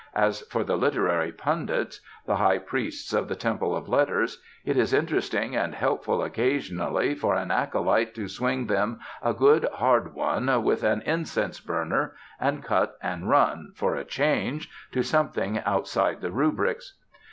As 0.15 0.41
for 0.41 0.63
the 0.63 0.77
literary 0.77 1.31
pundits, 1.31 1.99
the 2.25 2.37
high 2.37 2.57
priests 2.57 3.13
of 3.13 3.27
the 3.27 3.35
Temple 3.35 3.75
of 3.75 3.87
Letters, 3.87 4.41
it 4.65 4.75
is 4.75 4.93
interesting 4.95 5.55
and 5.55 5.75
helpful 5.75 6.23
occasionally 6.23 7.13
for 7.13 7.35
an 7.35 7.51
acolyte 7.51 8.15
to 8.15 8.23
swinge 8.27 8.67
them 8.67 8.99
a 9.21 9.31
good 9.35 9.65
hard 9.75 10.15
one 10.15 10.63
with 10.63 10.81
an 10.81 11.03
incense 11.03 11.59
burner, 11.59 12.15
and 12.39 12.63
cut 12.63 12.97
and 13.03 13.29
run, 13.29 13.73
for 13.75 13.93
a 13.95 14.03
change, 14.03 14.71
to 14.91 15.03
something 15.03 15.59
outside 15.67 16.21
the 16.21 16.31
rubrics. 16.31 16.95